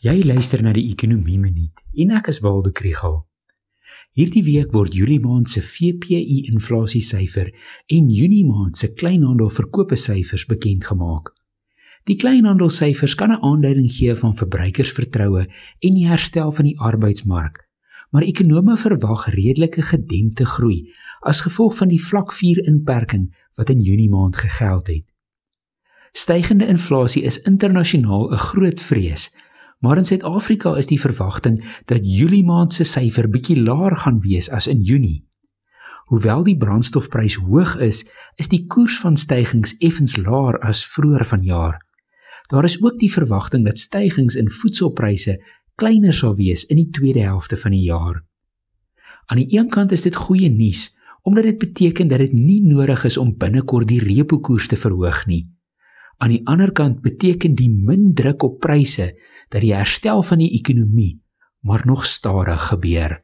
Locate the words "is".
2.32-2.38, 27.22-27.42, 30.76-30.90, 37.80-38.02, 38.36-38.50, 42.66-42.76, 49.96-50.04, 53.04-53.16